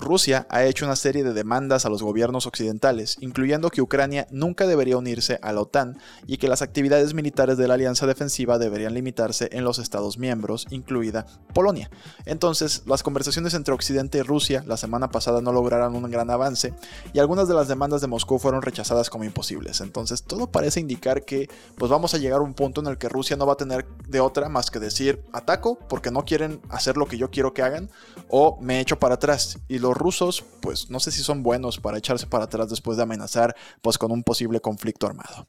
Rusia 0.00 0.46
ha 0.48 0.64
hecho 0.64 0.86
una 0.86 0.96
serie 0.96 1.22
de 1.22 1.34
demandas 1.34 1.84
a 1.84 1.90
los 1.90 2.02
gobiernos 2.02 2.46
occidentales, 2.46 3.16
incluyendo 3.20 3.70
que 3.70 3.82
Ucrania 3.82 4.26
nunca 4.30 4.66
debería 4.66 4.96
unirse 4.96 5.38
a 5.42 5.52
la 5.52 5.60
OTAN 5.60 5.98
y 6.26 6.38
que 6.38 6.48
las 6.48 6.62
actividades 6.62 7.14
militares 7.14 7.58
de 7.58 7.68
la 7.68 7.74
alianza 7.74 8.06
defensiva 8.06 8.58
deberían 8.58 8.94
limitarse 8.94 9.50
en 9.52 9.64
los 9.64 9.78
Estados 9.78 10.18
miembros, 10.18 10.66
incluida 10.70 11.26
Polonia. 11.54 11.90
Entonces, 12.24 12.82
las 12.86 13.02
conversaciones 13.02 13.54
entre 13.54 13.74
Occidente 13.74 14.18
y 14.18 14.22
Rusia 14.22 14.64
la 14.66 14.76
semana 14.76 15.10
pasada 15.10 15.40
no 15.40 15.52
lograron 15.52 15.94
un 15.94 16.10
gran 16.10 16.30
avance 16.30 16.74
y 17.12 17.18
algunas 17.18 17.46
de 17.46 17.54
las 17.54 17.68
demandas 17.68 18.00
de 18.00 18.06
Moscú 18.06 18.38
fueron 18.38 18.62
rechazadas 18.62 19.10
como 19.10 19.24
imposibles. 19.24 19.80
Entonces, 19.80 20.22
todo 20.22 20.50
parece 20.50 20.80
indicar 20.80 21.24
que 21.24 21.48
pues 21.76 21.90
vamos 21.90 22.14
a 22.14 22.18
llegar 22.18 22.40
a 22.40 22.42
un 22.42 22.54
punto 22.54 22.80
en 22.80 22.86
el 22.86 22.98
que 22.98 23.08
Rusia 23.08 23.36
no 23.36 23.46
va 23.46 23.52
a 23.52 23.56
tener 23.56 23.86
de 24.08 24.20
otra 24.20 24.48
más 24.48 24.70
que 24.70 24.78
decir 24.78 25.22
ataco 25.32 25.78
porque 25.88 26.10
no 26.10 26.24
quieren 26.24 26.60
hacer 26.70 26.96
lo 26.96 27.06
que 27.06 27.18
yo 27.18 27.30
quiero 27.30 27.52
que 27.52 27.62
hagan 27.62 27.90
o 28.28 28.58
me 28.60 28.80
echo 28.80 28.98
para 28.98 29.16
atrás. 29.16 29.58
Y 29.68 29.78
los 29.90 29.98
rusos, 29.98 30.44
pues 30.60 30.88
no 30.90 31.00
sé 31.00 31.10
si 31.10 31.22
son 31.22 31.42
buenos 31.42 31.78
para 31.78 31.98
echarse 31.98 32.26
para 32.26 32.44
atrás 32.44 32.70
después 32.70 32.96
de 32.96 33.02
amenazar 33.02 33.56
pues 33.82 33.98
con 33.98 34.12
un 34.12 34.22
posible 34.22 34.60
conflicto 34.60 35.06
armado. 35.06 35.48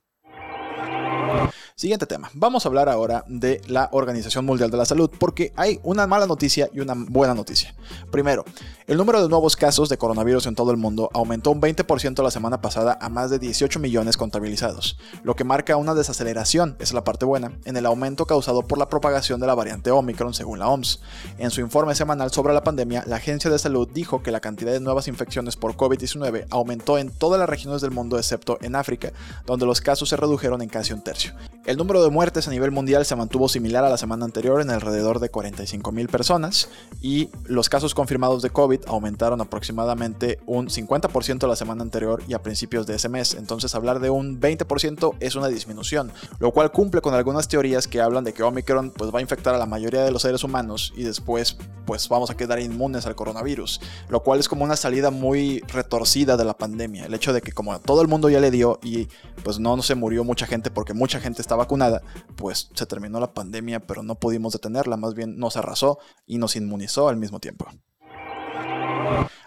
Siguiente 1.75 2.05
tema. 2.05 2.29
Vamos 2.33 2.65
a 2.65 2.69
hablar 2.69 2.89
ahora 2.89 3.23
de 3.27 3.61
la 3.67 3.89
Organización 3.91 4.45
Mundial 4.45 4.69
de 4.69 4.77
la 4.77 4.85
Salud 4.85 5.09
porque 5.17 5.51
hay 5.55 5.79
una 5.83 6.05
mala 6.05 6.27
noticia 6.27 6.69
y 6.73 6.79
una 6.79 6.93
buena 6.95 7.33
noticia. 7.33 7.73
Primero, 8.11 8.45
el 8.87 8.97
número 8.97 9.21
de 9.21 9.29
nuevos 9.29 9.55
casos 9.55 9.89
de 9.89 9.97
coronavirus 9.97 10.47
en 10.47 10.55
todo 10.55 10.71
el 10.71 10.77
mundo 10.77 11.09
aumentó 11.13 11.49
un 11.51 11.61
20% 11.61 12.21
la 12.21 12.29
semana 12.29 12.61
pasada 12.61 12.97
a 13.01 13.09
más 13.09 13.29
de 13.29 13.39
18 13.39 13.79
millones 13.79 14.17
contabilizados, 14.17 14.97
lo 15.23 15.35
que 15.35 15.43
marca 15.43 15.77
una 15.77 15.95
desaceleración, 15.95 16.75
es 16.79 16.93
la 16.93 17.03
parte 17.03 17.25
buena, 17.25 17.57
en 17.65 17.77
el 17.77 17.85
aumento 17.85 18.25
causado 18.25 18.63
por 18.63 18.77
la 18.77 18.89
propagación 18.89 19.39
de 19.39 19.47
la 19.47 19.55
variante 19.55 19.91
Omicron 19.91 20.33
según 20.33 20.59
la 20.59 20.67
OMS. 20.67 20.99
En 21.37 21.51
su 21.51 21.61
informe 21.61 21.95
semanal 21.95 22.31
sobre 22.31 22.53
la 22.53 22.63
pandemia, 22.63 23.03
la 23.07 23.15
Agencia 23.15 23.49
de 23.49 23.59
Salud 23.59 23.87
dijo 23.91 24.21
que 24.21 24.31
la 24.31 24.39
cantidad 24.39 24.71
de 24.71 24.79
nuevas 24.79 25.07
infecciones 25.07 25.55
por 25.55 25.75
COVID-19 25.75 26.47
aumentó 26.49 26.97
en 26.97 27.09
todas 27.09 27.39
las 27.39 27.49
regiones 27.49 27.81
del 27.81 27.91
mundo 27.91 28.17
excepto 28.17 28.57
en 28.61 28.75
África, 28.75 29.13
donde 29.45 29.65
los 29.65 29.81
casos 29.81 30.09
se 30.09 30.17
redujeron 30.17 30.61
en 30.61 30.69
casi 30.69 30.93
un 30.93 31.01
tercio. 31.01 31.33
El 31.63 31.77
número 31.77 32.03
de 32.03 32.09
muertes 32.09 32.47
a 32.47 32.51
nivel 32.51 32.71
mundial 32.71 33.05
se 33.05 33.15
mantuvo 33.15 33.47
similar 33.47 33.83
a 33.83 33.89
la 33.89 33.97
semana 33.97 34.25
anterior 34.25 34.61
en 34.61 34.71
alrededor 34.71 35.19
de 35.19 35.31
45.000 35.31 36.09
personas 36.09 36.69
y 37.03 37.29
los 37.45 37.69
casos 37.69 37.93
confirmados 37.93 38.41
de 38.41 38.49
COVID 38.49 38.79
aumentaron 38.87 39.41
aproximadamente 39.41 40.39
un 40.47 40.69
50% 40.69 41.47
la 41.47 41.55
semana 41.55 41.83
anterior 41.83 42.23
y 42.27 42.33
a 42.33 42.41
principios 42.41 42.87
de 42.87 42.95
ese 42.95 43.09
mes. 43.09 43.35
Entonces 43.35 43.75
hablar 43.75 43.99
de 43.99 44.09
un 44.09 44.41
20% 44.41 45.17
es 45.19 45.35
una 45.35 45.49
disminución, 45.49 46.11
lo 46.39 46.51
cual 46.51 46.71
cumple 46.71 46.99
con 47.01 47.13
algunas 47.13 47.47
teorías 47.47 47.87
que 47.87 48.01
hablan 48.01 48.23
de 48.23 48.33
que 48.33 48.41
Omicron 48.41 48.89
pues, 48.89 49.13
va 49.13 49.19
a 49.19 49.21
infectar 49.21 49.53
a 49.53 49.59
la 49.59 49.67
mayoría 49.67 50.01
de 50.01 50.11
los 50.11 50.23
seres 50.23 50.43
humanos 50.43 50.91
y 50.95 51.03
después 51.03 51.57
pues 51.85 52.09
vamos 52.09 52.31
a 52.31 52.37
quedar 52.37 52.59
inmunes 52.59 53.05
al 53.05 53.15
coronavirus, 53.15 53.81
lo 54.09 54.21
cual 54.21 54.39
es 54.39 54.49
como 54.49 54.63
una 54.63 54.77
salida 54.77 55.11
muy 55.11 55.59
retorcida 55.67 56.37
de 56.37 56.45
la 56.45 56.57
pandemia. 56.57 57.05
El 57.05 57.13
hecho 57.13 57.33
de 57.33 57.41
que 57.41 57.51
como 57.51 57.77
todo 57.79 58.01
el 58.01 58.07
mundo 58.07 58.29
ya 58.29 58.39
le 58.39 58.49
dio 58.49 58.79
y 58.81 59.09
pues 59.43 59.59
no, 59.59 59.79
se 59.83 59.93
murió 59.93 60.23
mucha 60.23 60.47
gente 60.47 60.71
porque 60.71 60.93
mucha 60.93 61.19
gente 61.19 61.41
vacunada, 61.55 62.01
pues 62.36 62.70
se 62.74 62.86
terminó 62.86 63.20
la 63.20 63.34
pandemia, 63.34 63.79
pero 63.79 64.03
no 64.03 64.15
pudimos 64.15 64.53
detenerla, 64.53 64.98
más 64.98 65.13
bien 65.13 65.38
nos 65.38 65.58
arrasó 65.58 66.00
y 66.25 66.38
nos 66.38 66.55
inmunizó 66.55 67.10
al 67.10 67.17
mismo 67.17 67.39
tiempo. 67.39 67.67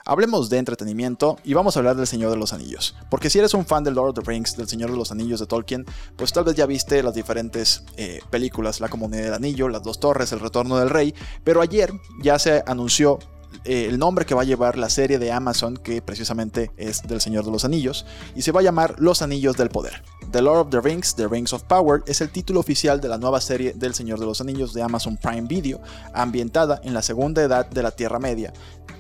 Hablemos 0.07 0.51
de 0.51 0.59
entretenimiento 0.59 1.39
y 1.45 1.55
vamos 1.55 1.77
a 1.77 1.81
hablar 1.81 1.97
del 1.97 2.07
Señor 2.07 2.31
de 2.31 2.37
los 2.37 2.53
Anillos. 2.53 2.95
Porque 3.11 3.31
si 3.31 3.39
eres 3.39 3.55
un 3.55 3.65
fan 3.65 3.85
de 3.85 3.91
Lord 3.91 4.11
of 4.11 4.23
the 4.23 4.31
Rings, 4.31 4.55
del 4.55 4.69
Señor 4.69 4.91
de 4.91 4.99
los 4.99 5.11
Anillos 5.11 5.41
de 5.41 5.47
Tolkien, 5.47 5.87
pues 6.17 6.33
tal 6.33 6.45
vez 6.45 6.57
ya 6.57 6.67
viste 6.67 7.03
las 7.03 7.15
diferentes 7.15 7.85
eh, 7.97 8.21
películas, 8.29 8.81
La 8.81 8.91
Comunidad 8.91 9.25
del 9.25 9.35
Anillo, 9.35 9.71
Las 9.71 9.83
Dos 9.83 10.01
Torres, 10.01 10.33
El 10.33 10.41
Retorno 10.41 10.77
del 10.77 10.91
Rey, 10.91 11.15
pero 11.43 11.63
ayer 11.63 11.91
ya 12.23 12.39
se 12.39 12.63
anunció 12.67 13.19
eh, 13.65 13.87
el 13.89 13.99
nombre 13.99 14.27
que 14.27 14.35
va 14.35 14.43
a 14.43 14.45
llevar 14.45 14.77
la 14.77 14.91
serie 14.91 15.19
de 15.19 15.33
Amazon, 15.33 15.77
que 15.77 16.03
precisamente 16.03 16.71
es 16.77 17.03
del 17.03 17.21
Señor 17.21 17.45
de 17.45 17.51
los 17.51 17.65
Anillos, 17.65 18.07
y 18.35 18.43
se 18.43 18.53
va 18.53 18.61
a 18.61 18.63
llamar 18.63 18.97
Los 18.99 19.23
Anillos 19.23 19.57
del 19.57 19.69
Poder. 19.69 20.03
The 20.31 20.43
Lord 20.43 20.59
of 20.59 20.71
the 20.71 20.81
Rings, 20.81 21.15
The 21.15 21.29
Rings 21.29 21.53
of 21.53 21.63
Power, 21.65 22.03
es 22.07 22.21
el 22.21 22.31
título 22.31 22.61
oficial 22.61 23.01
de 23.01 23.09
la 23.09 23.19
nueva 23.19 23.41
serie 23.41 23.73
del 23.75 23.95
Señor 23.95 24.19
de 24.19 24.27
los 24.27 24.41
Anillos 24.41 24.75
de 24.75 24.83
Amazon 24.83 25.17
Prime 25.17 25.43
Video, 25.49 25.81
ambientada 26.13 26.81
en 26.83 26.95
la 26.95 27.03
segunda 27.03 27.43
edad 27.43 27.67
de 27.67 27.83
la 27.83 27.93
Tierra 27.93 28.19
Media, 28.19 28.53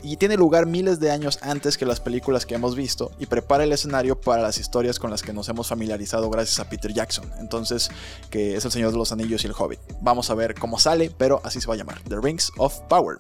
y 0.03 0.17
tiene 0.17 0.37
lugar 0.37 0.67
miles 0.67 1.01
de 1.01 1.11
años 1.11 1.39
antes 1.43 1.79
que 1.79 1.87
las 1.87 2.01
películas 2.01 2.47
que 2.47 2.55
hemos 2.55 2.77
visto 2.77 3.11
y 3.19 3.27
prepara 3.27 3.65
el 3.65 3.73
escenario 3.73 4.21
para 4.21 4.43
las 4.43 4.59
historias 4.59 4.99
con 4.99 5.11
las 5.11 5.23
que 5.23 5.33
nos 5.33 5.49
hemos 5.49 5.69
familiarizado 5.69 6.31
gracias 6.31 6.61
a 6.61 6.69
Peter 6.69 6.93
Jackson, 6.93 7.31
entonces 7.39 7.91
que 8.31 8.55
es 8.55 8.65
el 8.65 8.71
Señor 8.71 8.93
de 8.93 8.99
los 8.99 9.13
Anillos 9.13 9.43
y 9.45 9.47
el 9.47 9.55
Hobbit. 9.59 9.81
Vamos 10.03 10.31
a 10.31 10.35
ver 10.35 10.55
cómo 10.55 10.79
sale, 10.79 11.11
pero 11.17 11.41
así 11.43 11.61
se 11.61 11.67
va 11.67 11.75
a 11.75 11.79
llamar, 11.79 12.01
The 12.09 12.21
Rings 12.21 12.53
of 12.59 12.79
Power. 12.89 13.19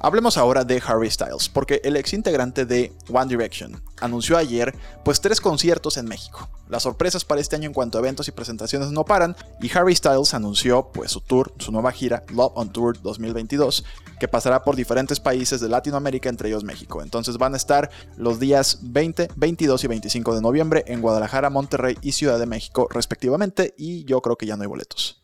Hablemos 0.00 0.36
ahora 0.36 0.64
de 0.64 0.80
Harry 0.86 1.10
Styles, 1.10 1.48
porque 1.48 1.80
el 1.82 1.96
ex 1.96 2.12
integrante 2.12 2.64
de 2.64 2.92
One 3.12 3.26
Direction 3.26 3.82
anunció 4.00 4.36
ayer 4.36 4.72
pues 5.04 5.20
tres 5.20 5.40
conciertos 5.40 5.96
en 5.96 6.06
México. 6.06 6.48
Las 6.68 6.84
sorpresas 6.84 7.24
para 7.24 7.40
este 7.40 7.56
año 7.56 7.66
en 7.66 7.72
cuanto 7.72 7.98
a 7.98 8.00
eventos 8.00 8.28
y 8.28 8.32
presentaciones 8.32 8.92
no 8.92 9.04
paran 9.04 9.34
y 9.60 9.76
Harry 9.76 9.96
Styles 9.96 10.34
anunció 10.34 10.92
pues 10.92 11.10
su 11.10 11.20
tour, 11.20 11.52
su 11.58 11.72
nueva 11.72 11.90
gira 11.90 12.22
Love 12.28 12.52
on 12.54 12.72
Tour 12.72 13.02
2022, 13.02 13.84
que 14.20 14.28
pasará 14.28 14.62
por 14.62 14.76
diferentes 14.76 15.18
países 15.18 15.60
de 15.60 15.68
Latinoamérica, 15.68 16.28
entre 16.28 16.48
ellos 16.48 16.62
México. 16.62 17.02
Entonces 17.02 17.36
van 17.36 17.54
a 17.54 17.56
estar 17.56 17.90
los 18.16 18.38
días 18.38 18.78
20, 18.82 19.30
22 19.34 19.82
y 19.82 19.86
25 19.88 20.34
de 20.36 20.42
noviembre 20.42 20.84
en 20.86 21.00
Guadalajara, 21.00 21.50
Monterrey 21.50 21.96
y 22.02 22.12
Ciudad 22.12 22.38
de 22.38 22.46
México 22.46 22.86
respectivamente 22.88 23.74
y 23.76 24.04
yo 24.04 24.20
creo 24.22 24.36
que 24.36 24.46
ya 24.46 24.56
no 24.56 24.62
hay 24.62 24.68
boletos. 24.68 25.17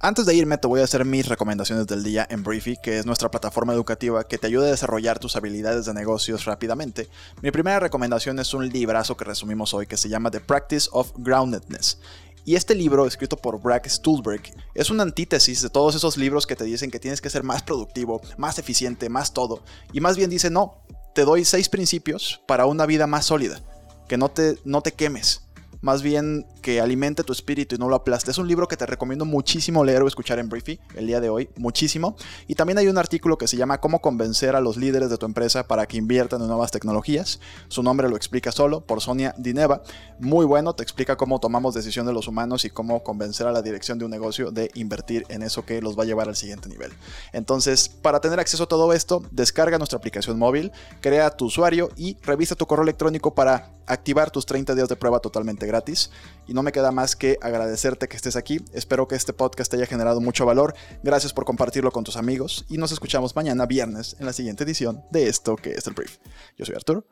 Antes 0.00 0.26
de 0.26 0.34
irme 0.34 0.58
te 0.58 0.68
voy 0.68 0.80
a 0.80 0.84
hacer 0.84 1.04
mis 1.04 1.26
recomendaciones 1.26 1.88
del 1.88 2.04
día 2.04 2.24
en 2.30 2.44
Briefy, 2.44 2.76
que 2.80 3.00
es 3.00 3.04
nuestra 3.04 3.32
plataforma 3.32 3.72
educativa 3.72 4.22
que 4.22 4.38
te 4.38 4.46
ayuda 4.46 4.68
a 4.68 4.70
desarrollar 4.70 5.18
tus 5.18 5.34
habilidades 5.34 5.86
de 5.86 5.94
negocios 5.94 6.44
rápidamente. 6.44 7.08
Mi 7.42 7.50
primera 7.50 7.80
recomendación 7.80 8.38
es 8.38 8.54
un 8.54 8.68
librazo 8.68 9.16
que 9.16 9.24
resumimos 9.24 9.74
hoy 9.74 9.88
que 9.88 9.96
se 9.96 10.08
llama 10.08 10.30
The 10.30 10.38
Practice 10.38 10.88
of 10.92 11.10
Groundedness. 11.16 11.98
Y 12.44 12.54
este 12.54 12.76
libro, 12.76 13.06
escrito 13.06 13.36
por 13.36 13.60
Brad 13.60 13.82
Stulberg, 13.88 14.42
es 14.72 14.88
una 14.88 15.02
antítesis 15.02 15.62
de 15.62 15.68
todos 15.68 15.96
esos 15.96 16.16
libros 16.16 16.46
que 16.46 16.54
te 16.54 16.62
dicen 16.62 16.92
que 16.92 17.00
tienes 17.00 17.20
que 17.20 17.28
ser 17.28 17.42
más 17.42 17.64
productivo, 17.64 18.20
más 18.36 18.60
eficiente, 18.60 19.08
más 19.08 19.34
todo. 19.34 19.64
Y 19.92 20.00
más 20.00 20.16
bien 20.16 20.30
dice, 20.30 20.48
no, 20.48 20.80
te 21.12 21.24
doy 21.24 21.44
seis 21.44 21.68
principios 21.68 22.40
para 22.46 22.66
una 22.66 22.86
vida 22.86 23.08
más 23.08 23.26
sólida, 23.26 23.60
que 24.08 24.16
no 24.16 24.28
te, 24.28 24.60
no 24.64 24.80
te 24.80 24.92
quemes, 24.92 25.42
más 25.80 26.02
bien 26.02 26.46
que 26.68 26.82
alimente 26.82 27.24
tu 27.24 27.32
espíritu 27.32 27.76
y 27.76 27.78
no 27.78 27.88
lo 27.88 27.96
aplaste. 27.96 28.30
Es 28.30 28.36
un 28.36 28.46
libro 28.46 28.68
que 28.68 28.76
te 28.76 28.84
recomiendo 28.84 29.24
muchísimo 29.24 29.86
leer 29.86 30.02
o 30.02 30.06
escuchar 30.06 30.38
en 30.38 30.50
Briefy 30.50 30.78
el 30.96 31.06
día 31.06 31.18
de 31.18 31.30
hoy, 31.30 31.48
muchísimo. 31.56 32.14
Y 32.46 32.56
también 32.56 32.76
hay 32.76 32.88
un 32.88 32.98
artículo 32.98 33.38
que 33.38 33.48
se 33.48 33.56
llama 33.56 33.80
Cómo 33.80 34.02
convencer 34.02 34.54
a 34.54 34.60
los 34.60 34.76
líderes 34.76 35.08
de 35.08 35.16
tu 35.16 35.24
empresa 35.24 35.66
para 35.66 35.86
que 35.86 35.96
inviertan 35.96 36.42
en 36.42 36.48
nuevas 36.48 36.70
tecnologías. 36.70 37.40
Su 37.68 37.82
nombre 37.82 38.10
lo 38.10 38.16
explica 38.16 38.52
solo, 38.52 38.82
por 38.82 39.00
Sonia 39.00 39.34
Dineva. 39.38 39.82
Muy 40.20 40.44
bueno, 40.44 40.74
te 40.74 40.82
explica 40.82 41.16
cómo 41.16 41.40
tomamos 41.40 41.72
decisiones 41.72 42.12
los 42.12 42.28
humanos 42.28 42.66
y 42.66 42.68
cómo 42.68 43.02
convencer 43.02 43.46
a 43.46 43.52
la 43.52 43.62
dirección 43.62 43.98
de 43.98 44.04
un 44.04 44.10
negocio 44.10 44.50
de 44.50 44.70
invertir 44.74 45.24
en 45.30 45.42
eso 45.42 45.64
que 45.64 45.80
los 45.80 45.98
va 45.98 46.02
a 46.02 46.06
llevar 46.06 46.28
al 46.28 46.36
siguiente 46.36 46.68
nivel. 46.68 46.92
Entonces, 47.32 47.88
para 47.88 48.20
tener 48.20 48.40
acceso 48.40 48.64
a 48.64 48.68
todo 48.68 48.92
esto, 48.92 49.22
descarga 49.30 49.78
nuestra 49.78 49.96
aplicación 49.96 50.38
móvil, 50.38 50.70
crea 51.00 51.30
tu 51.30 51.46
usuario 51.46 51.88
y 51.96 52.18
revisa 52.20 52.56
tu 52.56 52.66
correo 52.66 52.82
electrónico 52.82 53.34
para 53.34 53.70
activar 53.88 54.30
tus 54.30 54.46
30 54.46 54.74
días 54.74 54.88
de 54.88 54.96
prueba 54.96 55.18
totalmente 55.20 55.66
gratis. 55.66 56.10
Y 56.46 56.54
no 56.58 56.64
me 56.64 56.72
queda 56.72 56.90
más 56.90 57.14
que 57.14 57.38
agradecerte 57.40 58.08
que 58.08 58.16
estés 58.16 58.34
aquí. 58.34 58.60
Espero 58.72 59.06
que 59.06 59.14
este 59.14 59.32
podcast 59.32 59.70
te 59.70 59.76
haya 59.76 59.86
generado 59.86 60.20
mucho 60.20 60.44
valor. 60.44 60.74
Gracias 61.04 61.32
por 61.32 61.44
compartirlo 61.44 61.92
con 61.92 62.02
tus 62.02 62.16
amigos 62.16 62.64
y 62.68 62.78
nos 62.78 62.90
escuchamos 62.90 63.36
mañana 63.36 63.64
viernes 63.64 64.16
en 64.18 64.26
la 64.26 64.32
siguiente 64.32 64.64
edición 64.64 65.04
de 65.12 65.28
esto 65.28 65.54
que 65.54 65.70
es 65.70 65.86
el 65.86 65.94
brief. 65.94 66.18
Yo 66.56 66.64
soy 66.64 66.74
Arturo. 66.74 67.04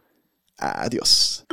Adiós. 0.58 1.46